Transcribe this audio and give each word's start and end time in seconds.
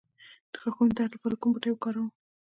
د 0.51 0.53
غاښونو 0.61 0.91
د 0.91 0.95
درد 0.97 1.11
لپاره 1.15 1.35
کوم 1.41 1.49
بوټی 1.53 1.69
وکاروم؟ 1.71 2.09